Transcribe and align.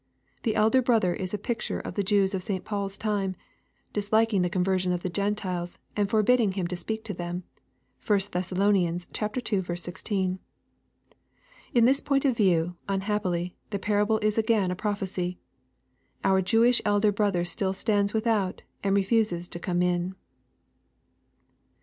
The 0.41 0.55
elder 0.55 0.81
brother 0.81 1.13
is 1.13 1.31
a 1.31 1.37
picture 1.37 1.79
of 1.79 1.93
the 1.93 2.01
Jews 2.01 2.33
of 2.33 2.41
St. 2.41 2.65
Paul's 2.65 2.97
time, 2.97 3.35
disliking 3.93 4.41
the 4.41 4.49
conversion 4.49 4.91
of 4.93 5.03
the 5.03 5.11
Gentiles, 5.11 5.77
and" 5.95 6.09
forbidding 6.09 6.53
him 6.53 6.65
to 6.69 6.75
speak 6.75 7.03
to 7.03 7.13
tiiem." 7.13 7.43
(1 8.07 8.19
Thess. 8.31 8.51
ii. 8.51 9.75
16.) 9.77 10.39
In 11.75 11.85
this 11.85 12.01
point 12.01 12.25
of 12.25 12.35
view, 12.35 12.77
unhappily, 12.89 13.55
the 13.69 13.77
parable 13.77 14.17
is 14.23 14.39
again 14.39 14.71
a 14.71 14.75
prophecy. 14.75 15.37
Our 16.23 16.41
Jewish 16.41 16.81
elder 16.83 17.11
brother 17.11 17.45
still 17.45 17.71
stands 17.73 18.11
without 18.11 18.63
and 18.83 18.95
re 18.95 19.03
fusesi 19.05 19.47
to 19.51 19.59
come 19.59 19.83
in. 19.83 20.15